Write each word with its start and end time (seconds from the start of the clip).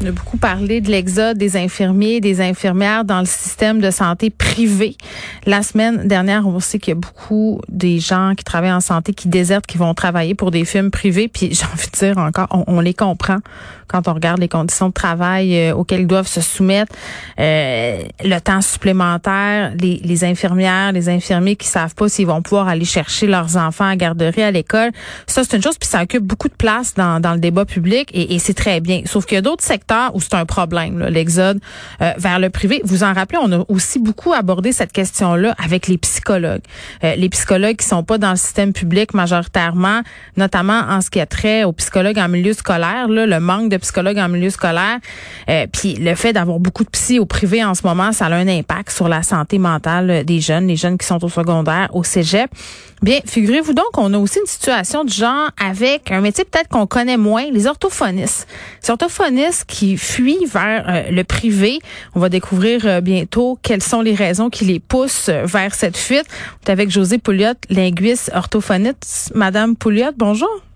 On 0.00 0.06
a 0.06 0.12
beaucoup 0.12 0.36
parlé 0.36 0.80
de 0.80 0.92
l'exode 0.92 1.38
des 1.38 1.56
infirmiers 1.56 2.16
et 2.16 2.20
des 2.20 2.40
infirmières 2.40 3.04
dans 3.04 3.18
le 3.18 3.26
système 3.26 3.80
de 3.80 3.90
santé 3.90 4.30
privé. 4.30 4.96
La 5.44 5.64
semaine 5.64 6.06
dernière, 6.06 6.46
on 6.46 6.60
sait 6.60 6.78
qu'il 6.78 6.92
y 6.92 6.96
a 6.96 7.00
beaucoup 7.00 7.60
des 7.68 7.98
gens 7.98 8.34
qui 8.36 8.44
travaillent 8.44 8.72
en 8.72 8.80
santé 8.80 9.12
qui 9.12 9.26
désertent, 9.26 9.66
qui 9.66 9.76
vont 9.76 9.94
travailler 9.94 10.36
pour 10.36 10.52
des 10.52 10.64
firmes 10.64 10.92
privées. 10.92 11.26
Puis 11.26 11.48
j'ai 11.52 11.64
envie 11.64 11.88
de 11.92 11.98
dire 11.98 12.18
encore, 12.18 12.46
on, 12.68 12.78
les 12.78 12.94
comprend 12.94 13.38
quand 13.88 14.06
on 14.06 14.14
regarde 14.14 14.38
les 14.38 14.48
conditions 14.48 14.88
de 14.88 14.92
travail 14.92 15.56
euh, 15.56 15.74
auxquelles 15.74 16.02
ils 16.02 16.06
doivent 16.06 16.28
se 16.28 16.42
soumettre, 16.42 16.94
euh, 17.40 18.02
le 18.22 18.38
temps 18.38 18.60
supplémentaire, 18.60 19.72
les, 19.80 20.24
infirmières, 20.24 20.92
les 20.92 21.08
infirmiers 21.08 21.56
qui 21.56 21.66
savent 21.66 21.94
pas 21.94 22.08
s'ils 22.08 22.26
vont 22.26 22.42
pouvoir 22.42 22.68
aller 22.68 22.84
chercher 22.84 23.26
leurs 23.26 23.56
enfants 23.56 23.88
à 23.88 23.96
garderie, 23.96 24.42
à 24.42 24.50
l'école. 24.50 24.90
Ça, 25.26 25.42
c'est 25.42 25.56
une 25.56 25.62
chose, 25.62 25.78
puis 25.78 25.88
ça 25.88 26.02
occupe 26.02 26.22
beaucoup 26.22 26.48
de 26.48 26.54
place 26.54 26.94
dans, 26.94 27.18
le 27.32 27.38
débat 27.38 27.64
public 27.64 28.10
et 28.12 28.38
c'est 28.38 28.54
très 28.54 28.80
bien. 28.80 29.02
Sauf 29.06 29.24
qu'il 29.24 29.36
y 29.36 29.38
a 29.38 29.42
d'autres 29.42 29.64
secteurs 29.64 29.87
où 30.14 30.20
c'est 30.20 30.34
un 30.34 30.46
problème, 30.46 31.04
l'exode 31.08 31.60
euh, 32.00 32.12
vers 32.16 32.38
le 32.38 32.50
privé. 32.50 32.80
Vous 32.84 33.02
en 33.02 33.12
rappelez, 33.12 33.38
on 33.42 33.52
a 33.52 33.64
aussi 33.68 33.98
beaucoup 33.98 34.32
abordé 34.32 34.72
cette 34.72 34.92
question-là 34.92 35.54
avec 35.62 35.86
les 35.88 35.98
psychologues. 35.98 36.62
Euh, 37.04 37.14
les 37.16 37.28
psychologues 37.28 37.76
qui 37.76 37.86
sont 37.86 38.02
pas 38.02 38.18
dans 38.18 38.30
le 38.30 38.36
système 38.36 38.72
public 38.72 39.14
majoritairement, 39.14 40.02
notamment 40.36 40.80
en 40.88 41.00
ce 41.00 41.10
qui 41.10 41.20
a 41.20 41.26
trait 41.26 41.64
aux 41.64 41.72
psychologues 41.72 42.18
en 42.18 42.28
milieu 42.28 42.52
scolaire, 42.52 43.08
là, 43.08 43.26
le 43.26 43.40
manque 43.40 43.70
de 43.70 43.76
psychologues 43.78 44.18
en 44.18 44.28
milieu 44.28 44.50
scolaire, 44.50 44.98
euh, 45.48 45.66
puis 45.72 45.94
le 45.94 46.14
fait 46.14 46.32
d'avoir 46.32 46.58
beaucoup 46.58 46.84
de 46.84 46.90
psy 46.90 47.18
au 47.18 47.26
privé 47.26 47.64
en 47.64 47.74
ce 47.74 47.86
moment, 47.86 48.12
ça 48.12 48.26
a 48.26 48.34
un 48.34 48.48
impact 48.48 48.90
sur 48.90 49.08
la 49.08 49.22
santé 49.22 49.58
mentale 49.58 50.24
des 50.24 50.40
jeunes, 50.40 50.66
les 50.66 50.76
jeunes 50.76 50.98
qui 50.98 51.06
sont 51.06 51.22
au 51.24 51.28
secondaire, 51.28 51.88
au 51.92 52.04
cégep. 52.04 52.50
Bien, 53.02 53.20
figurez-vous 53.24 53.74
donc 53.74 53.92
qu'on 53.92 54.12
a 54.12 54.18
aussi 54.18 54.40
une 54.40 54.46
situation 54.46 55.04
de 55.04 55.10
genre 55.10 55.50
avec 55.58 56.10
un 56.10 56.20
métier 56.20 56.44
peut-être 56.44 56.68
qu'on 56.68 56.86
connaît 56.86 57.16
moins, 57.16 57.50
les 57.50 57.66
orthophonistes. 57.66 58.48
Les 58.82 58.90
orthophonistes 58.90 59.64
qui 59.66 59.96
fuient 59.96 60.46
vers 60.46 60.84
euh, 60.88 61.10
le 61.10 61.22
privé. 61.22 61.78
On 62.14 62.20
va 62.20 62.28
découvrir 62.28 62.86
euh, 62.86 63.00
bientôt 63.00 63.58
quelles 63.62 63.82
sont 63.82 64.00
les 64.00 64.14
raisons 64.14 64.50
qui 64.50 64.64
les 64.64 64.80
poussent 64.80 65.28
euh, 65.28 65.44
vers 65.44 65.74
cette 65.74 65.96
fuite. 65.96 66.26
Avec 66.66 66.90
José 66.90 67.18
Pouliot, 67.18 67.54
linguiste 67.70 68.30
orthophoniste. 68.34 69.32
Madame 69.34 69.76
Pouliot, 69.76 70.12
bonjour. 70.16 70.67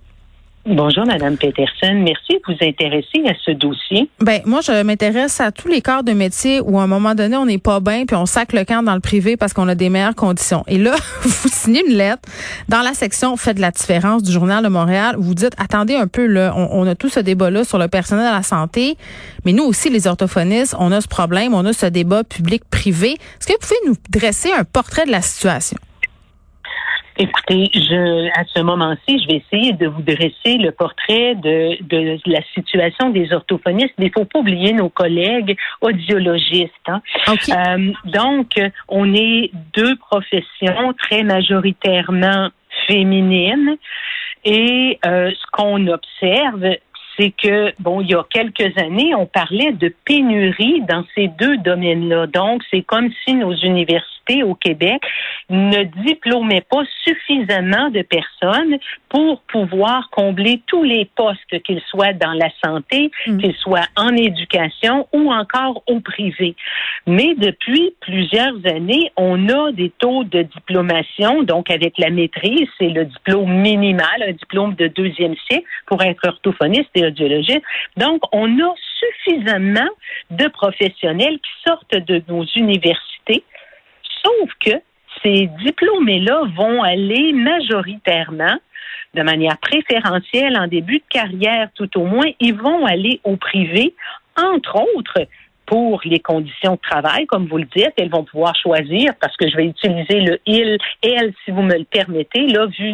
Bonjour, 0.65 1.05
Madame 1.05 1.37
Peterson. 1.37 1.93
Merci 1.93 2.35
de 2.35 2.41
vous 2.47 2.57
intéresser 2.61 3.21
à 3.29 3.33
ce 3.45 3.51
dossier. 3.51 4.09
Ben, 4.21 4.43
moi, 4.45 4.61
je 4.61 4.83
m'intéresse 4.85 5.41
à 5.41 5.51
tous 5.51 5.67
les 5.67 5.81
corps 5.81 6.05
de 6.05 6.13
métier 6.13 6.61
où, 6.61 6.79
à 6.79 6.85
un 6.85 6.87
moment 6.87 7.17
donné, 7.17 7.37
on 7.37 7.47
n'est 7.47 7.59
pas 7.59 7.81
bien, 7.81 8.07
puis 8.07 8.15
on 8.15 8.27
sac 8.27 8.53
le 8.53 8.65
camp 8.65 8.85
dans 8.85 8.95
le 8.95 9.01
privé 9.01 9.37
parce 9.37 9.55
qu'on 9.55 9.67
a 9.67 9.75
des 9.75 9.89
meilleures 9.89 10.15
conditions. 10.15 10.63
Et 10.69 10.79
là, 10.79 10.95
vous 11.23 11.49
signez 11.49 11.83
une 11.85 11.97
lettre 11.97 12.23
dans 12.69 12.83
la 12.83 12.95
section 12.95 13.37
Faites 13.37 13.59
la 13.59 13.73
différence 13.73 14.23
du 14.23 14.31
Journal 14.31 14.63
de 14.63 14.69
Montréal. 14.69 15.17
Vous 15.19 15.35
dites, 15.35 15.55
attendez 15.59 15.97
un 15.97 16.07
peu, 16.07 16.27
là, 16.27 16.55
on, 16.57 16.69
on 16.71 16.87
a 16.87 16.95
tout 16.95 17.09
ce 17.09 17.19
débat-là 17.19 17.65
sur 17.65 17.79
le 17.79 17.89
personnel 17.89 18.27
à 18.27 18.33
la 18.33 18.45
santé, 18.45 18.97
mais 19.45 19.53
nous 19.53 19.65
aussi, 19.65 19.91
les 19.91 20.07
orthophonistes, 20.07 20.77
on 20.79 20.93
a 20.93 21.01
ce 21.01 21.09
problème, 21.09 21.55
on 21.55 21.67
a 21.67 21.73
ce 21.73 21.87
débat 21.87 22.23
public-privé. 22.23 23.15
Est-ce 23.15 23.49
que 23.49 23.53
vous 23.55 23.59
pouvez 23.59 23.89
nous 23.89 23.97
dresser 24.11 24.53
un 24.53 24.63
portrait 24.63 25.07
de 25.07 25.11
la 25.11 25.23
situation? 25.23 25.79
Écoutez, 27.19 27.71
je, 27.75 28.29
à 28.39 28.45
ce 28.55 28.61
moment-ci, 28.61 29.19
je 29.23 29.29
vais 29.29 29.43
essayer 29.45 29.73
de 29.73 29.87
vous 29.87 30.03
dresser 30.03 30.59
le 30.59 30.71
portrait 30.73 31.35
de, 31.35 31.83
de 31.83 32.19
la 32.27 32.41
situation 32.55 33.11
des 33.11 33.33
orthophonistes, 33.33 33.95
mais 33.99 34.07
il 34.07 34.13
faut 34.13 34.25
pas 34.25 34.39
oublier 34.39 34.73
nos 34.73 34.89
collègues 34.89 35.57
audiologistes. 35.81 36.73
Hein. 36.89 37.03
Euh, 37.29 37.93
donc, 38.07 38.59
on 38.89 39.15
est 39.15 39.51
deux 39.75 39.97
professions 39.97 40.95
très 40.99 41.23
majoritairement 41.23 42.49
féminines 42.87 43.77
et 44.45 44.99
euh, 45.07 45.31
ce 45.31 45.47
qu'on 45.53 45.87
observe, 45.87 46.77
c'est 47.17 47.31
que, 47.31 47.73
bon, 47.79 48.01
il 48.01 48.11
y 48.11 48.15
a 48.15 48.25
quelques 48.31 48.77
années, 48.79 49.15
on 49.15 49.27
parlait 49.27 49.73
de 49.73 49.95
pénurie 50.05 50.83
dans 50.89 51.05
ces 51.15 51.29
deux 51.29 51.59
domaines-là. 51.59 52.27
Donc, 52.27 52.63
c'est 52.71 52.83
comme 52.83 53.11
si 53.25 53.35
nos 53.35 53.55
universités 53.55 54.11
au 54.45 54.55
Québec 54.55 55.03
ne 55.51 55.83
diplômait 56.05 56.63
pas 56.63 56.83
suffisamment 57.05 57.91
de 57.91 58.03
personnes 58.03 58.79
pour 59.09 59.43
pouvoir 59.43 60.09
combler 60.11 60.63
tous 60.67 60.83
les 60.83 61.05
postes, 61.17 61.63
qu'ils 61.65 61.83
soient 61.91 62.13
dans 62.13 62.33
la 62.33 62.49
santé, 62.65 63.11
mm. 63.27 63.39
qu'ils 63.39 63.55
soient 63.57 63.87
en 63.97 64.17
éducation 64.17 65.07
ou 65.13 65.31
encore 65.33 65.83
au 65.87 66.01
privé. 66.01 66.55
Mais 67.07 67.35
depuis 67.37 67.95
plusieurs 68.01 68.55
années, 68.65 69.11
on 69.17 69.49
a 69.49 69.73
des 69.73 69.91
taux 69.99 70.25
de 70.25 70.43
diplomation, 70.43 71.43
donc 71.43 71.71
avec 71.71 71.99
la 71.99 72.11
maîtrise, 72.11 72.69
c'est 72.79 72.89
le 72.89 73.05
diplôme 73.05 73.53
minimal, 73.53 74.23
un 74.27 74.33
diplôme 74.33 74.75
de 74.75 74.87
deuxième 74.87 75.35
cycle 75.51 75.67
pour 75.87 76.03
être 76.03 76.27
orthophoniste 76.27 76.91
et 76.95 77.05
audiologiste. 77.05 77.63
Donc, 77.97 78.23
on 78.33 78.47
a 78.61 78.75
suffisamment 79.03 79.89
de 80.31 80.49
professionnels 80.49 81.39
qui 81.41 81.51
sortent 81.67 81.97
de 81.97 82.23
nos 82.29 82.45
universités 82.57 83.45
que 84.61 84.81
ces 85.23 85.49
diplômés-là 85.65 86.43
vont 86.57 86.83
aller 86.83 87.33
majoritairement, 87.33 88.57
de 89.15 89.23
manière 89.23 89.59
préférentielle 89.59 90.57
en 90.57 90.67
début 90.67 90.99
de 90.99 91.05
carrière 91.11 91.69
tout 91.75 91.99
au 91.99 92.05
moins, 92.05 92.27
ils 92.41 92.55
vont 92.55 92.87
aller 92.87 93.21
au 93.25 93.37
privé, 93.37 93.95
entre 94.37 94.77
autres 94.97 95.27
pour 95.67 96.01
les 96.05 96.21
conditions 96.21 96.73
de 96.73 96.81
travail, 96.91 97.27
comme 97.27 97.47
vous 97.47 97.57
le 97.57 97.67
dites, 97.75 97.93
elles 97.97 98.11
vont 98.11 98.25
pouvoir 98.25 98.55
choisir, 98.57 99.15
parce 99.21 99.35
que 99.37 99.49
je 99.49 99.57
vais 99.57 99.65
utiliser 99.67 100.21
le 100.21 100.39
il, 100.45 100.77
elle, 101.03 101.33
si 101.45 101.51
vous 101.51 101.63
me 101.63 101.79
le 101.79 101.85
permettez, 101.85 102.47
là, 102.49 102.67
vu. 102.67 102.93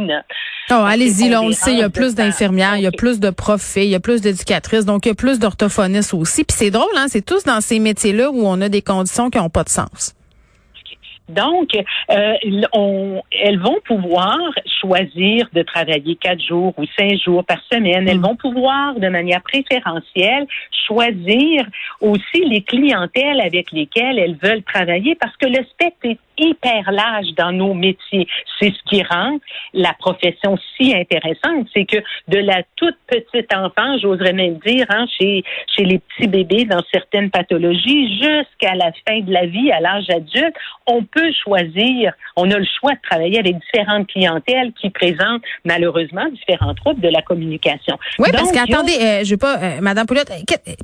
Oh, 0.71 0.75
allez-y, 0.75 1.29
là, 1.29 1.43
on 1.43 1.49
le 1.49 1.55
sait, 1.55 1.73
il 1.73 1.79
y 1.79 1.83
a 1.83 1.91
plus 1.91 2.15
d'infirmières, 2.15 2.77
il 2.77 2.83
y 2.83 2.87
a 2.87 2.93
plus 2.93 3.21
de 3.21 3.31
profs, 3.31 3.77
il 3.77 3.85
y 3.85 3.95
a 3.95 4.01
plus 4.01 4.21
d'éducatrices, 4.21 4.85
donc 4.85 5.07
il 5.07 5.09
y 5.09 5.13
a 5.13 5.15
plus 5.15 5.39
d'orthophonistes 5.39 6.15
aussi. 6.15 6.45
Puis 6.45 6.57
c'est 6.57 6.71
drôle, 6.71 6.87
hein, 6.97 7.07
c'est 7.09 7.25
tous 7.25 7.43
dans 7.45 7.61
ces 7.61 7.81
métiers-là 7.81 8.31
où 8.31 8.47
on 8.47 8.61
a 8.61 8.69
des 8.69 8.83
conditions 8.83 9.31
qui 9.31 9.39
n'ont 9.39 9.51
pas 9.51 9.65
de 9.65 9.71
sens. 9.71 10.15
Donc, 11.29 11.71
euh, 12.11 12.35
on, 12.73 13.23
elles 13.31 13.59
vont 13.59 13.79
pouvoir 13.85 14.39
choisir 14.81 15.49
de 15.53 15.63
travailler 15.63 16.17
quatre 16.17 16.43
jours 16.43 16.73
ou 16.79 16.85
cinq 16.99 17.19
jours 17.19 17.45
par 17.45 17.59
semaine. 17.71 18.09
Elles 18.09 18.19
mm. 18.19 18.23
vont 18.23 18.37
pouvoir, 18.37 18.95
de 18.95 19.09
manière 19.09 19.43
préférentielle, 19.43 20.47
choisir 20.87 21.67
aussi 22.01 22.45
les 22.45 22.63
clientèles 22.63 23.41
avec 23.41 23.73
lesquelles 23.73 24.19
elles 24.19 24.39
veulent 24.43 24.63
travailler 24.63 25.15
parce 25.17 25.37
que 25.37 25.47
le 25.47 25.65
spectre 25.65 26.05
est 26.05 26.19
hyper 26.39 26.91
large 26.91 27.29
dans 27.37 27.53
nos 27.53 27.75
métiers. 27.75 28.27
C'est 28.59 28.73
ce 28.73 28.91
qui 28.91 29.03
rend 29.03 29.39
la 29.73 29.93
profession 29.99 30.57
si 30.77 30.95
intéressante. 30.95 31.67
C'est 31.75 31.85
que 31.85 31.99
de 32.29 32.39
la 32.39 32.63
toute 32.77 32.97
petite 33.07 33.53
enfant, 33.55 33.99
j'oserais 34.01 34.33
même 34.33 34.59
dire, 34.67 34.87
hein, 34.91 35.07
chez, 35.19 35.43
chez 35.75 35.85
les 35.85 35.99
petits 35.99 36.29
bébés 36.29 36.65
dans 36.65 36.83
certaines 36.93 37.31
pathologies, 37.31 38.19
jusqu'à 38.19 38.75
la 38.75 38.93
fin 39.07 39.21
de 39.21 39.33
la 39.33 39.47
vie, 39.47 39.71
à 39.73 39.81
l'âge 39.81 40.09
adulte, 40.11 40.55
on 40.87 41.05
peut 41.05 41.31
choisir, 41.45 42.13
on 42.37 42.51
a 42.51 42.59
le 42.59 42.67
choix 42.81 42.93
de 42.93 43.01
travailler 43.09 43.39
avec 43.39 43.57
différentes 43.59 44.07
clientèles 44.09 44.73
qui 44.81 44.91
présentent 44.91 45.43
malheureusement 45.65 46.27
différents 46.31 46.75
troubles 46.75 47.01
de 47.01 47.09
la 47.09 47.23
communication. 47.23 47.99
Oui, 48.19 48.29
parce 48.33 48.53
qu'attendez, 48.53 48.97
euh, 49.01 49.25
je 49.25 49.31
veux 49.31 49.37
pas, 49.37 49.59
euh, 49.59 49.81
Madame 49.81 50.07
Poulotte, 50.07 50.31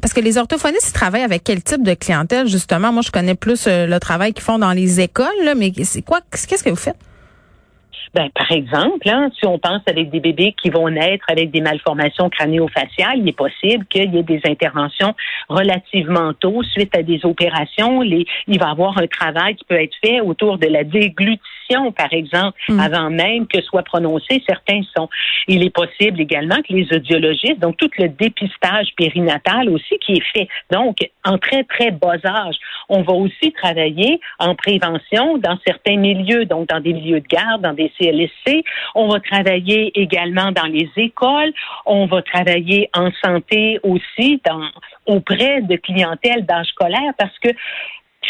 parce 0.01 0.13
que 0.13 0.21
les 0.21 0.39
orthophonistes 0.39 0.91
ils 0.91 0.93
travaillent 0.93 1.23
avec 1.23 1.45
quel 1.45 1.63
type 1.63 1.83
de 1.83 1.95
clientèle 1.95 2.47
justement? 2.47 2.93
Moi, 2.93 3.03
je 3.03 3.11
connais 3.11 3.35
plus 3.35 3.67
euh, 3.67 3.87
le 3.87 3.99
travail 4.01 4.33
qu'ils 4.33 4.45
font 4.45 4.59
dans 4.59 4.73
les 4.73 5.01
écoles 5.01 5.27
mais 5.55 5.73
c'est 5.85 6.03
quoi, 6.03 6.21
qu'est-ce 6.31 6.65
que 6.65 6.71
vous 6.71 6.77
faites? 6.77 6.97
Ben, 8.15 8.31
par 8.33 8.53
exemple, 8.53 9.09
hein, 9.09 9.29
si 9.37 9.45
on 9.45 9.59
pense 9.59 9.83
avec 9.89 10.09
des 10.11 10.21
bébés 10.21 10.55
qui 10.63 10.71
vont 10.71 10.89
naître 10.89 11.25
avec 11.29 11.51
des 11.51 11.61
malformations 11.61 12.31
crânio-faciales, 12.31 13.19
il 13.19 13.29
est 13.29 13.37
possible 13.37 13.85
qu'il 13.87 14.15
y 14.15 14.19
ait 14.19 14.23
des 14.23 14.41
interventions 14.45 15.15
relativement 15.49 16.33
tôt 16.33 16.63
suite 16.63 16.97
à 16.97 17.03
des 17.03 17.25
opérations. 17.25 18.05
Il 18.05 18.25
va 18.61 18.69
y 18.69 18.71
avoir 18.71 18.99
un 18.99 19.09
travail 19.09 19.57
qui 19.57 19.65
peut 19.65 19.83
être 19.83 19.97
fait 20.05 20.21
autour 20.21 20.59
de 20.59 20.69
la 20.69 20.85
déglutition, 20.85 21.43
par 21.97 22.13
exemple, 22.13 22.59
mm. 22.69 22.81
avant 22.81 23.11
même 23.11 23.47
que 23.47 23.61
soit 23.63 23.83
prononcé 23.83 24.43
certains 24.47 24.83
sons. 24.97 25.09
Il 25.49 25.65
est 25.65 25.71
possible 25.71 26.21
également 26.21 26.57
que 26.57 26.73
les 26.73 26.87
audiologistes, 26.93 27.59
donc 27.59 27.77
tout 27.77 27.91
le 27.99 28.09
dépistage 28.09 28.89
périnatal 28.97 29.69
aussi 29.71 29.99
qui 29.99 30.15
est 30.15 30.33
fait, 30.33 30.49
donc 30.71 30.97
en 31.25 31.39
très, 31.39 31.65
très 31.65 31.91
bas 31.91 32.19
âge. 32.25 32.57
On 32.89 33.03
va 33.03 33.13
aussi 33.13 33.53
travailler 33.53 34.21
en 34.39 34.55
prévention 34.55 35.39
dans 35.39 35.59
certains 35.67 35.97
milieux, 35.97 36.45
donc 36.45 36.69
dans 36.69 36.81
des 36.81 36.93
milieux 36.93 37.21
de 37.21 37.27
garde, 37.27 37.63
dans 37.63 37.73
des 37.73 37.91
CLSC. 37.99 38.65
On 38.95 39.09
va 39.09 39.21
travailler 39.21 39.99
également 39.99 40.53
dans 40.53 40.67
les 40.67 40.89
écoles. 40.97 41.53
On 41.87 42.07
va 42.07 42.23
travailler 42.23 42.91
en 42.95 43.11
santé 43.25 43.79
aussi 43.83 44.41
dans, 44.45 44.69
auprès 45.07 45.63
de 45.63 45.77
clientèle 45.77 46.45
d'âge 46.47 46.67
scolaire 46.69 47.13
parce 47.19 47.39
que 47.39 47.51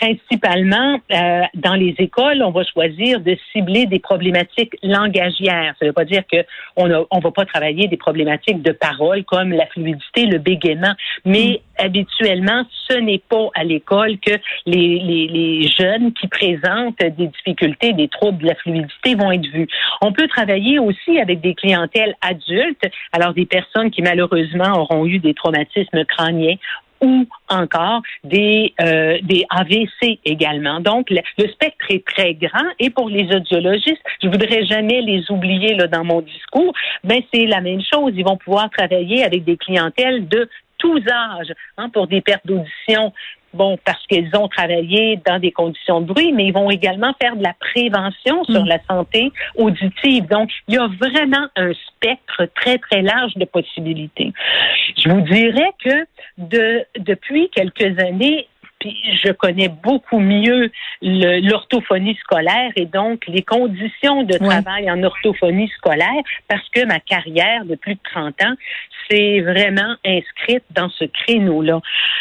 principalement 0.01 0.99
euh, 1.13 1.43
dans 1.55 1.75
les 1.75 1.95
écoles, 1.99 2.43
on 2.43 2.51
va 2.51 2.65
choisir 2.65 3.21
de 3.21 3.37
cibler 3.53 3.87
des 3.87 3.99
problématiques 3.99 4.77
langagières. 4.83 5.75
Ça 5.79 5.85
ne 5.85 5.89
veut 5.89 5.93
pas 5.93 6.05
dire 6.05 6.23
qu'on 6.31 6.89
ne 6.89 6.97
on 7.11 7.19
va 7.21 7.31
pas 7.31 7.45
travailler 7.45 7.89
des 7.89 7.97
problématiques 7.97 8.63
de 8.63 8.73
parole 8.73 9.25
comme 9.25 9.51
la 9.51 9.67
fluidité, 9.67 10.27
le 10.27 10.39
bégaiement, 10.39 10.95
mais 11.25 11.61
mm. 11.79 11.85
habituellement, 11.85 12.65
ce 12.89 12.99
n'est 12.99 13.23
pas 13.29 13.49
à 13.55 13.65
l'école 13.65 14.19
que 14.19 14.33
les, 14.67 14.99
les, 15.01 15.29
les, 15.29 15.69
jeunes 15.69 16.13
qui 16.13 16.29
présentent 16.29 16.99
des 16.99 17.27
difficultés, 17.29 17.93
des 17.93 18.09
troubles 18.09 18.43
de 18.43 18.49
la 18.49 18.55
fluidité 18.55 19.15
vont 19.15 19.33
être 19.33 19.47
vus. 19.47 19.69
On 20.03 20.13
peut 20.13 20.29
travailler 20.29 20.79
aussi 20.79 21.19
avec 21.19 21.41
des 21.41 21.55
clientèles 21.55 22.15
adultes, 22.21 22.85
alors 23.13 23.35
des 23.35 23.47
personnes 23.47 23.91
qui 23.91 24.03
malheureusement 24.03 24.73
auront 24.79 25.07
eu 25.07 25.19
des 25.19 25.35
traumatismes 25.35 26.05
crâniens 26.05 26.57
ou 27.05 27.27
encore 27.49 28.03
des, 28.25 28.73
euh, 28.81 29.19
des 29.23 29.45
AVC 29.51 30.19
également. 30.25 30.81
Donc, 30.81 31.11
le, 31.11 31.21
spectre 31.49 31.85
est 31.91 32.05
très 32.05 32.35
grand 32.35 32.67
et 32.79 32.91
pour 32.91 33.09
les 33.09 33.33
audiologistes, 33.35 34.03
je 34.23 34.29
voudrais 34.29 34.65
jamais 34.65 35.03
les 35.03 35.31
oublier 35.31 35.75
là, 35.75 35.87
dans 35.87 36.05
mon 36.05 36.23
discours, 36.23 36.73
ben 37.05 37.21
c'est 37.33 37.47
la 37.47 37.61
même 37.61 37.83
chose. 37.83 38.13
Ils 38.17 38.25
vont 38.25 38.39
pouvoir 38.39 38.71
travailler 38.71 39.23
avec 39.23 39.45
des 39.45 39.57
clientèles 39.57 40.27
de 40.29 40.49
tous 40.79 41.01
âges 41.09 41.53
hein, 41.77 41.89
pour 41.91 42.07
des 42.07 42.21
pertes 42.21 42.47
d'audition 42.47 43.13
bon, 43.55 43.79
parce 43.85 44.05
qu'ils 44.07 44.31
ont 44.37 44.49
travaillé 44.49 45.19
dans 45.25 45.39
des 45.39 45.53
conditions 45.53 46.01
de 46.01 46.07
bruit, 46.07 46.33
mais 46.33 46.47
ils 46.47 46.53
vont 46.53 46.71
également 46.71 47.15
faire 47.21 47.37
de 47.37 47.43
la 47.43 47.55
prévention 47.59 48.45
sur 48.45 48.65
mm. 48.65 48.69
la 48.69 48.79
santé 48.89 49.33
auditive. 49.57 50.27
Donc, 50.27 50.51
il 50.69 50.75
y 50.75 50.79
a 50.79 50.89
vraiment 51.01 51.47
un 51.57 51.73
spectre 51.73 52.49
très, 52.55 52.79
très 52.79 53.03
large 53.03 53.35
de 53.37 53.45
possibilités. 53.45 54.33
Je 55.05 55.11
vous 55.11 55.21
dirais 55.21 55.73
que 55.85 56.07
de, 56.39 56.85
depuis 56.99 57.51
quelques 57.51 57.99
années, 58.01 58.49
je 58.85 59.33
connais 59.33 59.69
beaucoup 59.69 60.21
mieux 60.21 60.71
l'orthophonie 61.03 62.17
scolaire 62.17 62.73
et 62.77 62.87
donc 62.87 63.25
les 63.27 63.43
conditions 63.43 64.23
de 64.23 64.37
travail 64.39 64.91
en 64.91 65.03
orthophonie 65.03 65.69
scolaire 65.77 66.23
parce 66.49 66.69
que 66.71 66.85
ma 66.87 67.01
carrière 67.01 67.65
de 67.65 67.75
plus 67.75 67.95
de 67.95 68.01
30 68.13 68.43
ans 68.43 68.55
s'est 69.09 69.41
vraiment 69.41 69.97
inscrite 70.05 70.65
dans 70.71 70.89
ce 70.89 71.05
créneau-là. 71.05 71.81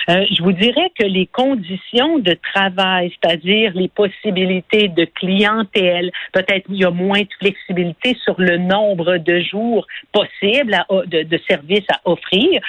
Euh, 0.10 0.26
je 0.32 0.44
vous 0.44 0.52
dirais 0.52 0.92
que 0.98 1.06
les 1.06 1.28
conditions 1.28 2.20
de 2.20 2.36
travail, 2.54 3.14
c'est-à-dire 3.22 3.72
les 3.74 3.88
possibilités 3.88 4.90
de 4.90 5.06
clientèle, 5.06 6.12
peut-être 6.34 6.66
il 6.70 6.78
y 6.78 6.86
a 6.86 6.92
moins 6.92 7.22
de 7.22 7.30
flexibilité 7.40 8.18
sur 8.24 8.36
le 8.38 8.58
nombre 8.58 9.18
de 9.18 9.40
jours 9.40 9.88
possibles 10.12 10.78
de, 11.08 11.24
de, 11.24 11.40
services 11.48 11.86
à 11.90 12.02
offrir, 12.06 12.62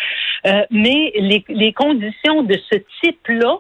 euh, 0.46 0.64
mais 0.70 1.12
les, 1.16 1.44
les 1.48 1.72
conditions 1.72 2.42
de 2.42 2.58
ce 2.70 2.78
type-là 3.00 3.58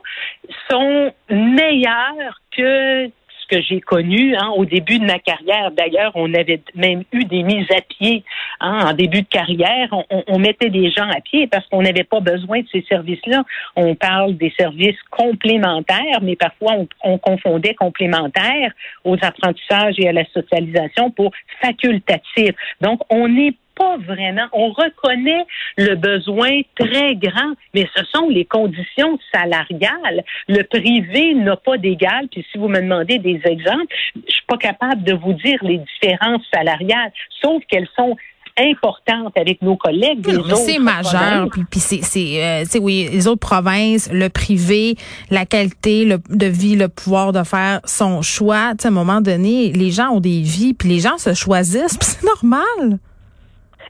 sont 0.70 1.12
meilleurs 1.28 2.40
que 2.56 3.10
ce 3.44 3.56
que 3.56 3.62
j'ai 3.62 3.80
connu 3.80 4.34
hein, 4.36 4.50
au 4.56 4.64
début 4.64 4.98
de 4.98 5.04
ma 5.04 5.18
carrière. 5.18 5.70
D'ailleurs, 5.70 6.12
on 6.14 6.32
avait 6.34 6.62
même 6.74 7.04
eu 7.12 7.24
des 7.24 7.42
mises 7.42 7.70
à 7.70 7.80
pied 7.82 8.24
hein, 8.60 8.86
en 8.86 8.92
début 8.92 9.22
de 9.22 9.28
carrière. 9.28 9.88
On, 10.28 10.38
mettait 10.38 10.70
des 10.70 10.90
gens 10.90 11.08
à 11.08 11.20
pied 11.20 11.46
parce 11.46 11.66
qu'on 11.68 11.82
n'avait 11.82 12.04
pas 12.04 12.20
besoin 12.20 12.60
de 12.60 12.66
ces 12.72 12.84
services-là. 12.88 13.44
On 13.76 13.94
parle 13.94 14.36
des 14.36 14.52
services 14.58 15.00
complémentaires, 15.10 16.20
mais 16.22 16.36
parfois 16.36 16.72
on, 16.72 16.88
on 17.02 17.18
confondait 17.18 17.74
complémentaires 17.74 18.72
aux 19.04 19.16
apprentissages 19.22 19.94
et 19.98 20.08
à 20.08 20.12
la 20.12 20.24
socialisation 20.26 21.10
pour 21.10 21.32
facultatif. 21.60 22.50
Donc, 22.80 23.00
on 23.10 23.36
est 23.36 23.54
pas 23.76 23.96
vraiment. 23.98 24.46
On 24.52 24.70
reconnaît 24.70 25.44
le 25.76 25.94
besoin 25.94 26.60
très 26.78 27.16
grand, 27.16 27.54
mais 27.74 27.88
ce 27.94 28.04
sont 28.12 28.28
les 28.28 28.44
conditions 28.44 29.18
salariales. 29.32 30.24
Le 30.48 30.62
privé 30.62 31.34
n'a 31.34 31.56
pas 31.56 31.76
d'égal. 31.76 32.28
Puis 32.30 32.44
si 32.50 32.58
vous 32.58 32.68
me 32.68 32.80
demandez 32.80 33.18
des 33.18 33.40
exemples, 33.44 33.86
je 34.14 34.32
suis 34.32 34.46
pas 34.46 34.58
capable 34.58 35.02
de 35.04 35.14
vous 35.14 35.32
dire 35.34 35.58
les 35.62 35.78
différences 35.78 36.42
salariales, 36.52 37.12
sauf 37.40 37.62
qu'elles 37.68 37.88
sont 37.96 38.16
importantes 38.58 39.36
avec 39.36 39.62
nos 39.62 39.76
collègues 39.76 40.20
des 40.20 40.38
C'est 40.54 40.78
majeur, 40.78 41.48
puis, 41.50 41.64
puis 41.68 41.80
c'est, 41.80 42.42
euh, 42.42 42.80
oui, 42.80 43.08
les 43.10 43.26
autres 43.26 43.40
provinces, 43.40 44.08
le 44.12 44.28
privé, 44.28 44.96
la 45.30 45.44
qualité 45.44 46.06
de 46.06 46.46
vie, 46.46 46.76
le 46.76 46.88
pouvoir 46.88 47.32
de 47.32 47.42
faire 47.42 47.80
son 47.84 48.22
choix. 48.22 48.72
à 48.82 48.86
un 48.86 48.90
moment 48.90 49.20
donné, 49.20 49.72
les 49.72 49.90
gens 49.90 50.10
ont 50.10 50.20
des 50.20 50.40
vies, 50.40 50.74
puis 50.74 50.88
les 50.88 51.00
gens 51.00 51.18
se 51.18 51.34
choisissent, 51.34 51.96
puis 52.00 52.08
c'est 52.08 52.24
normal. 52.24 52.98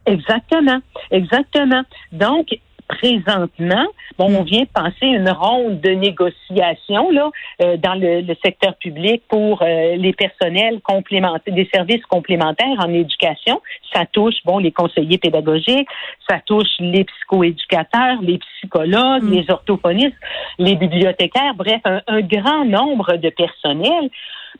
Exactement, 0.06 0.80
exactement. 1.10 1.82
Donc, 2.12 2.48
présentement, 2.88 3.86
bon, 4.18 4.36
on 4.36 4.42
vient 4.42 4.62
de 4.62 4.68
passer 4.68 5.06
une 5.06 5.30
ronde 5.30 5.80
de 5.80 5.90
négociations 5.90 7.10
là 7.10 7.30
euh, 7.62 7.76
dans 7.78 7.94
le, 7.94 8.22
secteur 8.44 8.76
public 8.76 9.22
pour 9.28 9.62
euh, 9.62 9.96
les 9.96 10.12
personnels 10.12 10.80
complémentaires, 10.82 11.54
des 11.54 11.68
services 11.72 12.04
complémentaires 12.06 12.78
en 12.78 12.92
éducation. 12.92 13.62
Ça 13.92 14.04
touche 14.06 14.34
bon 14.44 14.58
les 14.58 14.72
conseillers 14.72 15.18
pédagogiques, 15.18 15.88
ça 16.28 16.40
touche 16.44 16.68
les 16.78 17.04
psychoéducateurs, 17.04 18.20
les 18.20 18.38
psychologues, 18.38 19.22
mm. 19.22 19.32
les 19.32 19.50
orthophonistes, 19.50 20.16
les 20.58 20.76
bibliothécaires, 20.76 21.54
bref, 21.54 21.80
un 21.84 22.20
grand 22.20 22.64
nombre 22.64 23.16
de 23.16 23.30
personnels. 23.30 24.10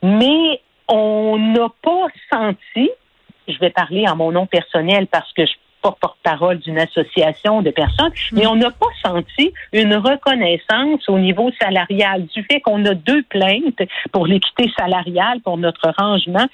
Mais 0.02 0.61
on 0.88 1.38
n'a 1.38 1.69
pas 1.82 2.06
senti 2.32 2.91
je 3.49 3.58
vais 3.58 3.70
parler 3.70 4.06
en 4.08 4.17
mon 4.17 4.32
nom 4.32 4.46
personnel 4.46 5.06
parce 5.06 5.32
que 5.32 5.43
je 5.43 5.50
suis 5.50 5.58
pas 5.82 5.96
porte-parole 6.00 6.58
d'une 6.58 6.79
association 6.79 7.62
de 7.62 7.70
personnes, 7.70 8.11
mm. 8.11 8.38
mais 8.38 8.46
on 8.46 8.56
n'a 8.56 8.70
pas 8.70 8.87
senti 9.05 9.52
une 9.73 9.94
reconnaissance 9.94 11.08
au 11.08 11.19
niveau 11.19 11.50
salarial 11.61 12.26
du 12.26 12.43
fait 12.44 12.61
qu'on 12.61 12.85
a 12.87 12.94
deux 12.94 13.23
plaintes 13.25 13.82
pour 14.12 14.26
l'équité 14.26 14.70
salariale 14.79 15.41
pour 15.41 15.58
notre 15.58 15.93
rangement 15.99 16.46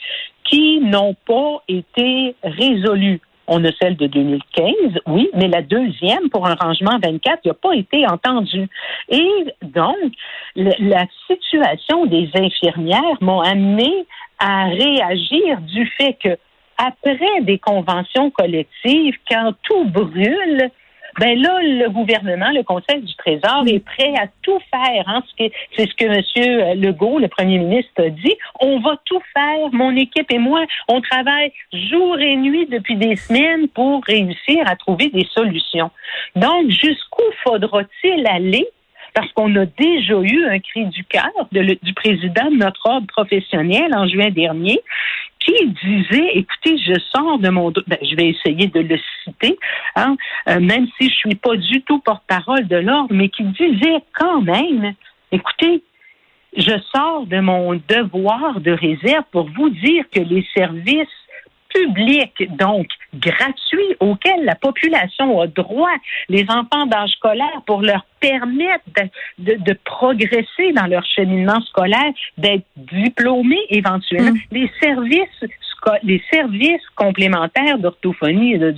qui 0.45 0.81
n'ont 0.81 1.15
pas 1.27 1.63
été 1.69 2.35
résolues. 2.43 3.21
On 3.53 3.65
a 3.65 3.71
celle 3.81 3.97
de 3.97 4.07
2015, 4.07 5.01
oui, 5.07 5.29
mais 5.35 5.49
la 5.49 5.63
deuxième 5.63 6.31
pour 6.31 6.47
un 6.47 6.55
rangement 6.55 6.99
24 7.03 7.45
n'a 7.45 7.55
pas 7.55 7.75
été 7.75 8.07
entendue. 8.07 8.69
Et 9.09 9.45
donc, 9.63 10.13
la 10.55 11.05
situation 11.27 12.07
des 12.07 12.31
infirmières 12.35 13.19
m'a 13.21 13.43
amené 13.45 14.07
à 14.39 14.67
réagir 14.67 15.61
du 15.63 15.85
fait 15.99 16.17
que 16.23 16.39
après 16.81 17.43
des 17.43 17.59
conventions 17.59 18.31
collectives, 18.31 19.17
quand 19.31 19.53
tout 19.63 19.85
brûle, 19.85 20.71
ben 21.19 21.39
là, 21.41 21.59
le 21.63 21.89
gouvernement, 21.91 22.51
le 22.55 22.63
Conseil 22.63 23.03
du 23.03 23.15
Trésor 23.17 23.65
est 23.67 23.85
prêt 23.85 24.15
à 24.17 24.29
tout 24.43 24.59
faire. 24.73 25.05
Hein, 25.09 25.23
c'est 25.39 25.53
ce 25.77 25.95
que 25.95 26.05
M. 26.05 26.81
Legault, 26.81 27.19
le 27.19 27.29
premier 27.29 27.59
ministre, 27.59 27.91
a 27.99 28.09
dit. 28.09 28.35
On 28.61 28.79
va 28.79 28.97
tout 29.05 29.21
faire. 29.35 29.69
Mon 29.73 29.95
équipe 29.97 30.31
et 30.31 30.39
moi, 30.39 30.65
on 30.89 31.01
travaille 31.01 31.53
jour 31.73 32.19
et 32.19 32.37
nuit 32.37 32.67
depuis 32.67 32.97
des 32.97 33.17
semaines 33.17 33.69
pour 33.69 34.05
réussir 34.05 34.63
à 34.67 34.77
trouver 34.77 35.09
des 35.09 35.27
solutions. 35.35 35.91
Donc, 36.37 36.71
jusqu'où 36.71 37.25
faudra-t-il 37.43 38.27
aller? 38.27 38.67
Parce 39.13 39.33
qu'on 39.33 39.55
a 39.57 39.67
déjà 39.67 40.21
eu 40.21 40.47
un 40.47 40.61
cri 40.61 40.87
du 40.87 41.03
cœur 41.03 41.33
du 41.51 41.95
président 41.95 42.49
de 42.49 42.57
notre 42.57 42.89
ordre 42.89 43.09
professionnel 43.09 43.91
en 43.93 44.07
juin 44.07 44.31
dernier 44.31 44.81
qui 45.41 45.69
disait, 45.85 46.31
écoutez, 46.35 46.79
je 46.79 46.99
sors 47.15 47.39
de 47.39 47.49
mon... 47.49 47.71
Ben, 47.87 47.99
je 48.03 48.15
vais 48.15 48.29
essayer 48.29 48.67
de 48.69 48.81
le 48.81 48.99
citer, 49.25 49.59
hein, 49.97 50.17
euh, 50.49 50.61
même 50.61 50.87
si 50.99 51.09
je 51.09 51.15
suis 51.15 51.35
pas 51.35 51.57
du 51.57 51.83
tout 51.83 51.99
porte-parole 52.01 52.69
de 52.69 52.77
l'ordre, 52.77 53.15
mais 53.15 53.29
qui 53.29 53.45
disait 53.45 54.03
quand 54.13 54.43
même, 54.43 54.95
écoutez, 55.33 55.83
je 56.57 56.79
sors 56.95 57.27
de 57.27 57.41
mon 57.41 57.75
devoir 57.89 58.61
de 58.61 58.73
réserve 58.73 59.25
pour 59.31 59.49
vous 59.51 59.71
dire 59.71 60.05
que 60.13 60.21
les 60.21 60.47
services 60.55 61.09
publics, 61.73 62.57
donc 62.57 62.87
gratuits, 63.15 63.97
auxquels 64.01 64.45
la 64.45 64.55
population 64.55 65.41
a 65.41 65.47
droit, 65.47 65.95
les 66.29 66.45
enfants 66.49 66.87
d'âge 66.87 67.11
scolaire, 67.11 67.63
pour 67.67 67.83
leur 67.83 68.05
permettre 68.21 68.85
de, 69.39 69.55
de, 69.55 69.73
progresser 69.85 70.73
dans 70.75 70.87
leur 70.87 71.05
cheminement 71.05 71.61
scolaire, 71.63 72.13
d'être 72.37 72.67
diplômés 72.77 73.65
éventuellement. 73.71 74.33
Mm. 74.33 74.41
Les 74.53 74.71
services 74.81 75.45
les 76.03 76.23
services 76.33 76.83
complémentaires 76.97 77.79
d'orthophonie 77.79 78.55
et 78.55 78.59
de 78.59 78.75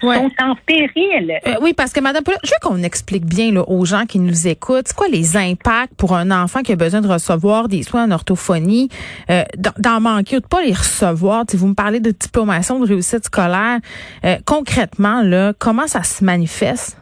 sont 0.00 0.30
en 0.42 0.54
péril. 0.66 1.38
Euh, 1.46 1.54
oui, 1.60 1.72
parce 1.74 1.92
que 1.92 2.00
Madame 2.00 2.22
je 2.26 2.50
veux 2.50 2.68
qu'on 2.68 2.82
explique 2.82 3.24
bien 3.24 3.52
là, 3.52 3.62
aux 3.68 3.84
gens 3.84 4.04
qui 4.06 4.18
nous 4.18 4.48
écoutent, 4.48 4.88
c'est 4.88 4.96
quoi 4.96 5.08
les 5.08 5.36
impacts 5.36 5.94
pour 5.94 6.14
un 6.14 6.30
enfant 6.30 6.62
qui 6.62 6.72
a 6.72 6.76
besoin 6.76 7.00
de 7.00 7.08
recevoir 7.08 7.68
des 7.68 7.82
soins 7.82 8.04
en 8.04 8.10
orthophonie, 8.10 8.88
euh, 9.30 9.44
d'en 9.78 10.00
manquer 10.00 10.36
ou 10.36 10.40
de 10.40 10.46
pas 10.46 10.62
les 10.62 10.72
recevoir? 10.72 11.44
Si 11.48 11.56
vous 11.56 11.68
me 11.68 11.74
parlez 11.74 12.00
de 12.00 12.10
diplomation, 12.10 12.78
de 12.80 12.86
réussite 12.86 13.24
scolaire, 13.24 13.78
euh, 14.24 14.36
concrètement 14.44 15.22
là, 15.22 15.52
comment 15.58 15.86
ça 15.86 16.02
se 16.02 16.24
manifeste? 16.24 16.96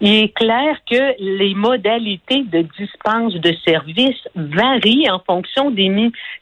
Il 0.00 0.14
est 0.24 0.34
clair 0.34 0.78
que 0.90 1.14
les 1.18 1.54
modalités 1.54 2.42
de 2.44 2.62
dispense 2.78 3.34
de 3.34 3.52
services 3.66 4.28
varient 4.34 5.10
en 5.10 5.20
fonction 5.20 5.70
des, 5.70 5.90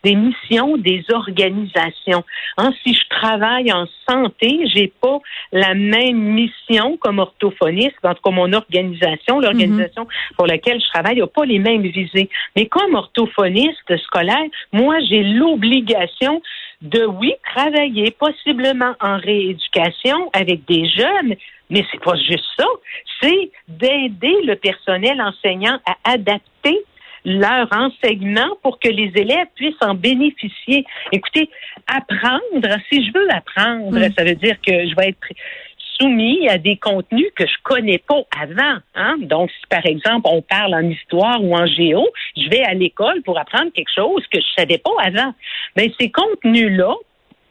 des 0.03 0.15
missions 0.15 0.77
des 0.77 1.05
organisations. 1.13 2.25
Hein, 2.57 2.73
si 2.83 2.95
je 2.95 3.09
travaille 3.09 3.73
en 3.73 3.87
santé, 4.09 4.67
j'ai 4.75 4.93
pas 5.01 5.19
la 5.53 5.75
même 5.75 6.19
mission 6.19 6.97
comme 6.99 7.19
orthophoniste, 7.19 7.97
en 8.03 8.15
tout 8.15 8.23
cas 8.23 8.31
mon 8.31 8.53
organisation, 8.53 9.41
l'organisation 9.41 10.05
mm-hmm. 10.05 10.37
pour 10.37 10.47
laquelle 10.47 10.81
je 10.81 10.89
travaille 10.89 11.19
n'a 11.19 11.27
pas 11.27 11.45
les 11.45 11.59
mêmes 11.59 11.83
visées. 11.83 12.29
Mais 12.57 12.67
comme 12.67 12.95
orthophoniste 12.95 13.97
scolaire, 14.05 14.45
moi 14.73 14.99
j'ai 15.09 15.23
l'obligation 15.23 16.43
de, 16.83 17.07
oui, 17.07 17.33
travailler 17.55 18.11
possiblement 18.11 18.95
en 19.01 19.17
rééducation 19.17 20.31
avec 20.33 20.65
des 20.67 20.87
jeunes, 20.89 21.35
mais 21.71 21.85
c'est 21.91 22.03
pas 22.03 22.17
juste 22.17 22.45
ça, 22.59 22.67
c'est 23.21 23.51
d'aider 23.69 24.43
le 24.45 24.57
personnel 24.57 25.21
enseignant 25.21 25.79
à 25.87 26.13
adapter 26.13 26.79
leur 27.25 27.69
enseignement 27.73 28.57
pour 28.63 28.79
que 28.79 28.89
les 28.89 29.11
élèves 29.15 29.47
puissent 29.55 29.75
en 29.81 29.95
bénéficier. 29.95 30.85
Écoutez, 31.11 31.49
apprendre, 31.87 32.69
si 32.91 33.07
je 33.07 33.13
veux 33.15 33.29
apprendre, 33.31 33.99
mm. 33.99 34.13
ça 34.17 34.25
veut 34.25 34.35
dire 34.35 34.57
que 34.61 34.73
je 34.73 34.95
vais 34.95 35.09
être 35.09 35.29
soumis 36.01 36.49
à 36.49 36.59
des 36.59 36.77
contenus 36.77 37.31
que 37.37 37.47
je 37.47 37.55
connais 37.63 37.99
pas 37.99 38.23
avant. 38.39 38.79
Hein? 38.95 39.17
Donc, 39.21 39.51
si 39.51 39.67
par 39.69 39.87
exemple 39.87 40.29
on 40.31 40.43
parle 40.43 40.75
en 40.75 40.83
histoire 40.83 41.43
ou 41.43 41.55
en 41.55 41.67
géo, 41.67 42.07
je 42.37 42.49
vais 42.51 42.63
à 42.63 42.75
l'école 42.75 43.23
pour 43.23 43.39
apprendre 43.39 43.71
quelque 43.73 43.95
chose 43.95 44.23
que 44.33 44.41
je 44.41 44.61
savais 44.61 44.79
pas 44.79 44.91
avant. 45.03 45.33
Mais 45.77 45.93
ces 45.99 46.11
contenus-là, 46.11 46.95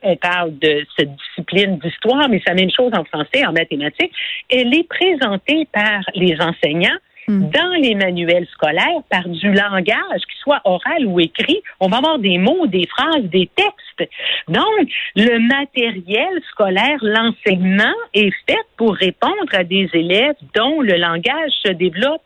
on 0.04 0.16
parle 0.16 0.58
de 0.60 0.86
cette 0.98 1.10
discipline 1.16 1.78
d'histoire, 1.80 2.30
mais 2.30 2.42
c'est 2.46 2.54
la 2.54 2.62
même 2.62 2.72
chose 2.72 2.92
en 2.94 3.04
français, 3.04 3.46
en 3.46 3.54
mathématiques, 3.54 4.14
elle 4.50 4.74
est 4.74 4.88
présentée 4.88 5.68
par 5.72 6.02
les 6.16 6.36
enseignants 6.40 6.98
Hmm. 7.28 7.50
dans 7.52 7.82
les 7.82 7.96
manuels 7.96 8.48
scolaires 8.52 9.02
par 9.10 9.30
du 9.30 9.54
langage, 9.54 10.22
qu'il 10.28 10.40
soit 10.44 10.60
oral 10.66 11.06
ou 11.06 11.22
écrit. 11.22 11.62
On 11.80 11.88
va 11.88 11.98
avoir 11.98 12.20
des 12.20 12.38
mots, 12.38 12.68
des 12.68 12.86
phrases, 12.86 13.24
des 13.24 13.50
textes. 13.56 14.12
Donc, 14.50 14.90
le 15.16 15.40
matériel 15.40 16.42
scolaire, 16.50 16.98
l'enseignement 17.02 17.94
est 18.14 18.34
fait 18.46 18.60
pour 18.76 18.96
répondre 18.96 19.54
à 19.54 19.64
des 19.64 19.90
élèves 19.94 20.36
dont 20.54 20.82
le 20.82 20.96
langage 20.96 21.52
se 21.66 21.72
développe 21.72 22.24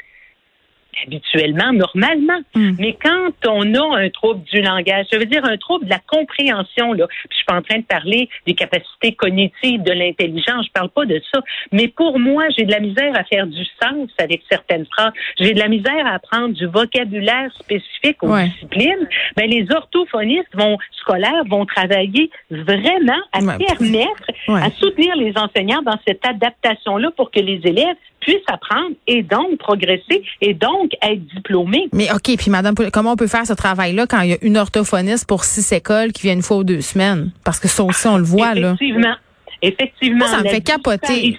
habituellement, 1.06 1.74
normalement. 1.74 2.40
Hmm. 2.56 2.72
Mais 2.80 2.98
quand 3.02 3.32
on 3.48 3.74
a 3.74 4.00
un 4.00 4.10
trouble 4.10 4.44
du 4.44 4.62
langage, 4.62 5.06
ça 5.12 5.18
veut 5.18 5.26
dire 5.26 5.46
un 5.46 5.58
trouble 5.58 5.86
de 5.86 5.90
la 5.90 6.00
compréhension, 6.00 6.94
là, 6.94 7.08
puis 7.08 7.30
je 7.32 7.36
suis 7.38 7.46
pas 7.46 7.56
en 7.56 7.62
train 7.62 7.80
de 7.80 7.86
parler 7.86 8.30
des 8.46 8.54
capacités 8.54 9.14
cognitives, 9.14 9.84
de 9.84 9.92
l'intelligence, 9.92 10.66
je 10.68 10.72
parle 10.72 10.90
pas 10.90 11.06
de 11.06 11.22
ça. 11.34 11.42
Mais 11.72 11.88
pour 11.88 12.20
moi, 12.20 12.46
j'ai 12.58 12.66
de 12.66 12.72
la 12.72 12.80
misère 12.80 13.14
à 13.16 13.24
faire 13.24 13.48
du 13.48 13.64
sens 13.82 14.10
avec 14.18 14.42
certaines 14.50 14.86
phrases. 14.86 15.14
J'ai 15.40 15.54
de 15.54 15.60
la 15.60 15.68
misère 15.68 16.06
à 16.06 16.16
apprendre 16.16 16.54
du 16.54 16.66
vocabulaire 16.66 17.52
spécifique 17.60 18.22
aux 18.22 18.38
disciplines. 18.38 19.08
Ben, 19.36 19.50
les 19.50 19.68
orthophonistes 19.72 20.54
vont, 20.54 20.78
scolaires 21.00 21.44
vont 21.50 21.66
travailler 21.66 22.30
vraiment 22.50 23.20
à 23.32 23.40
permettre, 23.40 24.28
à 24.48 24.70
soutenir 24.72 25.16
les 25.16 25.34
enseignants 25.38 25.82
dans 25.82 25.98
cette 26.08 26.26
adaptation-là 26.26 27.12
pour 27.16 27.32
que 27.32 27.40
les 27.40 27.62
élèves 27.64 27.96
apprendre 28.48 28.96
et 29.08 29.24
donc 29.24 29.58
progresser 29.58 30.24
et 30.42 30.54
donc 30.54 30.92
être 31.02 31.26
diplômés. 31.36 31.88
Mais 31.94 32.12
OK, 32.12 32.36
puis 32.38 32.50
Madame, 32.50 32.76
comment 32.92 33.14
on 33.14 33.16
peut 33.16 33.28
faire 33.28 33.46
ce 33.46 33.54
travail-là 33.54 34.08
quand 34.08 34.22
il 34.22 34.30
y 34.30 34.34
a 34.34 34.38
une 34.42 34.58
orthophoniste 34.58 35.28
pour 35.28 35.44
six 35.44 35.72
écoles 35.72 36.12
qui 36.12 36.24
vient 36.24 36.34
une 36.34 36.42
fois 36.42 36.58
ou 36.58 36.64
deux 36.64 36.82
semaines? 36.82 37.32
Parce 37.44 37.60
que 37.60 37.68
ça 37.68 37.84
aussi, 37.84 38.08
on 38.08 38.18
le 38.18 38.24
voit, 38.24 38.54
là. 38.54 38.74
Effectivement. 38.74 39.16
Effectivement. 39.62 40.28
ça 40.28 40.44
me 40.44 40.50
fait 40.50 40.62
capoter. 40.62 41.36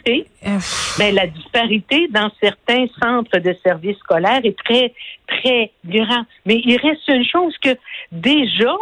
Ben, 0.98 1.14
la 1.14 1.26
disparité 1.26 2.08
dans 2.10 2.30
certains 2.40 2.86
centres 3.00 3.38
de 3.38 3.54
services 3.62 3.96
scolaires 3.98 4.40
est 4.42 4.58
très, 4.58 4.92
très 5.28 5.70
grande. 5.84 6.24
Mais 6.44 6.60
il 6.64 6.76
reste 6.78 7.06
une 7.08 7.24
chose 7.24 7.54
que 7.62 7.76
déjà, 8.10 8.74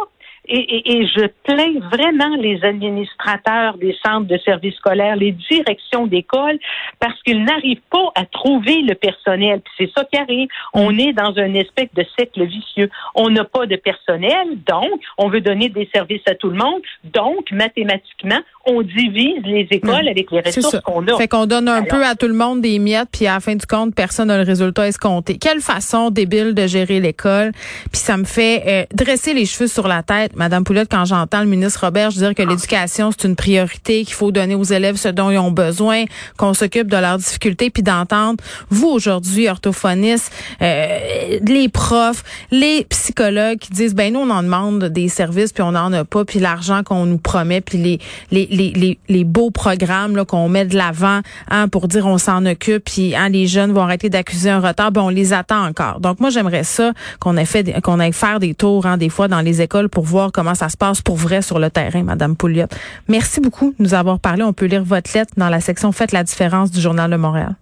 et, 0.47 0.97
et, 0.97 1.07
je 1.07 1.27
plains 1.43 1.79
vraiment 1.91 2.35
les 2.37 2.63
administrateurs 2.63 3.77
des 3.77 3.95
centres 4.05 4.27
de 4.27 4.37
services 4.39 4.75
scolaires, 4.75 5.15
les 5.15 5.31
directions 5.31 6.07
d'école, 6.07 6.57
parce 6.99 7.21
qu'ils 7.23 7.43
n'arrivent 7.43 7.81
pas 7.91 8.11
à 8.15 8.25
trouver 8.25 8.81
le 8.81 8.95
personnel. 8.95 9.61
c'est 9.77 9.89
ça 9.95 10.03
qui 10.05 10.19
arrive. 10.19 10.47
On 10.73 10.97
est 10.97 11.13
dans 11.13 11.33
un 11.37 11.53
espèce 11.53 11.89
de 11.95 12.05
cercle 12.17 12.45
vicieux. 12.45 12.89
On 13.15 13.29
n'a 13.29 13.43
pas 13.43 13.65
de 13.65 13.75
personnel, 13.75 14.57
donc 14.65 15.01
on 15.17 15.29
veut 15.29 15.41
donner 15.41 15.69
des 15.69 15.89
services 15.93 16.21
à 16.27 16.35
tout 16.35 16.49
le 16.49 16.57
monde. 16.57 16.81
Donc, 17.03 17.51
mathématiquement, 17.51 18.39
on 18.65 18.81
divise 18.81 19.43
les 19.45 19.67
écoles 19.71 20.07
avec 20.07 20.31
les 20.31 20.41
ressources 20.41 20.81
qu'on 20.81 21.05
a. 21.07 21.17
Fait 21.17 21.27
qu'on 21.27 21.45
donne 21.45 21.67
un 21.67 21.83
peu 21.83 22.03
à 22.03 22.15
tout 22.15 22.27
le 22.27 22.33
monde 22.33 22.61
des 22.61 22.79
miettes, 22.79 23.09
puis 23.11 23.27
à 23.27 23.35
la 23.35 23.39
fin 23.39 23.55
du 23.55 23.65
compte, 23.65 23.95
personne 23.95 24.27
n'a 24.27 24.37
le 24.37 24.43
résultat 24.43 24.87
escompté. 24.87 25.37
Quelle 25.37 25.61
façon 25.61 26.09
débile 26.09 26.53
de 26.53 26.67
gérer 26.67 26.99
l'école. 26.99 27.51
Puis 27.91 28.01
ça 28.01 28.17
me 28.17 28.25
fait 28.25 28.63
euh, 28.67 28.85
dresser 28.93 29.33
les 29.33 29.45
cheveux 29.45 29.67
sur 29.67 29.87
la 29.87 30.03
tête 30.03 30.35
Madame 30.37 30.63
Poulotte, 30.63 30.87
quand 30.89 31.05
j'entends 31.05 31.39
le 31.39 31.47
ministre 31.47 31.83
Robert 31.83 32.09
dire 32.09 32.35
que 32.35 32.43
l'éducation, 32.43 33.09
c'est 33.11 33.27
une 33.27 33.35
priorité, 33.35 34.05
qu'il 34.05 34.13
faut 34.13 34.31
donner 34.31 34.53
aux 34.53 34.63
élèves 34.63 34.95
ce 34.95 35.07
dont 35.07 35.31
ils 35.31 35.39
ont 35.39 35.49
besoin, 35.49 36.03
qu'on 36.37 36.53
s'occupe 36.53 36.91
de 36.91 36.97
leurs 36.97 37.17
difficultés, 37.17 37.71
puis 37.71 37.81
d'entendre, 37.81 38.37
vous 38.69 38.87
aujourd'hui, 38.87 39.49
orthophonistes, 39.49 40.31
euh, 40.61 41.39
les 41.41 41.69
profs, 41.69 42.23
les 42.51 42.85
psychologues 42.85 43.57
qui 43.57 43.71
disent, 43.71 43.95
ben 43.95 44.13
nous, 44.13 44.19
on 44.19 44.29
en 44.29 44.43
demande 44.43 44.85
des 44.85 45.09
services, 45.09 45.51
puis 45.51 45.63
on 45.63 45.71
n'en 45.71 45.91
a 45.91 46.05
pas, 46.05 46.23
puis 46.23 46.39
l'argent 46.39 46.83
qu'on 46.83 47.07
nous 47.07 47.17
promet, 47.17 47.61
puis 47.61 47.79
les, 47.79 47.99
les, 48.29 48.45
les, 48.51 48.99
les, 49.09 49.23
beaux 49.23 49.49
programmes 49.49 50.23
qu'on 50.25 50.49
met 50.49 50.65
de 50.65 50.75
l'avant 50.75 51.21
hein, 51.49 51.67
pour 51.67 51.87
dire 51.87 52.05
on 52.05 52.19
s'en 52.19 52.45
occupe, 52.45 52.85
puis 52.85 53.15
hein, 53.15 53.29
les 53.29 53.47
jeunes 53.47 53.71
vont 53.71 53.81
arrêter 53.81 54.09
d'accuser 54.09 54.51
un 54.51 54.59
retard, 54.59 54.91
ben 54.91 55.01
on 55.01 55.09
les 55.09 55.33
attend 55.33 55.65
encore. 55.65 55.99
Donc 55.99 56.19
moi, 56.19 56.29
j'aimerais 56.29 56.63
ça 56.63 56.91
qu'on 57.19 57.37
ait 57.37 57.45
fait 57.45 57.81
qu'on 57.81 57.99
aille 57.99 58.13
faire 58.13 58.39
des 58.39 58.53
tours 58.53 58.85
hein, 58.85 58.97
des 58.97 59.09
fois 59.09 59.27
dans 59.27 59.41
les 59.41 59.61
écoles 59.61 59.89
pour 59.89 60.03
voir 60.03 60.16
comment 60.33 60.55
ça 60.55 60.69
se 60.69 60.77
passe 60.77 61.01
pour 61.01 61.15
vrai 61.15 61.41
sur 61.41 61.59
le 61.59 61.69
terrain, 61.69 62.03
Madame 62.03 62.35
Pouliot. 62.35 62.67
Merci 63.07 63.39
beaucoup 63.39 63.73
de 63.77 63.83
nous 63.83 63.93
avoir 63.93 64.19
parlé. 64.19 64.43
On 64.43 64.53
peut 64.53 64.65
lire 64.65 64.83
votre 64.83 65.11
lettre 65.13 65.33
dans 65.37 65.49
la 65.49 65.59
section 65.59 65.91
Faites 65.91 66.11
la 66.11 66.23
différence 66.23 66.71
du 66.71 66.81
Journal 66.81 67.09
de 67.09 67.17
Montréal. 67.17 67.55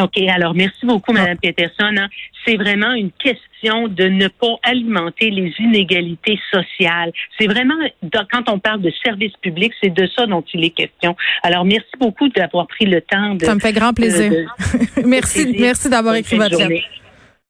OK, 0.00 0.18
alors 0.28 0.54
merci 0.54 0.84
beaucoup, 0.84 1.12
Mme 1.12 1.38
Peterson. 1.38 1.94
Hein. 1.96 2.08
C'est 2.44 2.56
vraiment 2.56 2.92
une 2.94 3.12
question 3.12 3.86
de 3.88 4.04
ne 4.04 4.26
pas 4.26 4.56
alimenter 4.64 5.30
les 5.30 5.54
inégalités 5.60 6.38
sociales. 6.52 7.12
C'est 7.38 7.46
vraiment, 7.46 7.76
quand 8.12 8.48
on 8.48 8.58
parle 8.58 8.82
de 8.82 8.92
service 9.04 9.32
public, 9.40 9.72
c'est 9.80 9.94
de 9.94 10.08
ça 10.16 10.26
dont 10.26 10.44
il 10.52 10.64
est 10.64 10.70
question. 10.70 11.14
Alors, 11.42 11.64
merci 11.64 11.90
beaucoup 12.00 12.28
d'avoir 12.28 12.66
pris 12.66 12.86
le 12.86 13.00
temps 13.02 13.36
de... 13.36 13.44
Ça 13.44 13.54
me 13.54 13.60
fait 13.60 13.72
grand 13.72 13.94
plaisir. 13.94 14.32
merci, 15.04 15.54
merci 15.58 15.88
d'avoir 15.88 16.16
écrit 16.16 16.36
votre 16.36 16.58
lettre. 16.58 16.84